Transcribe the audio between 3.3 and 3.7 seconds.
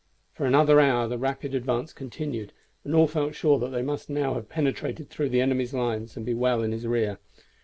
sure that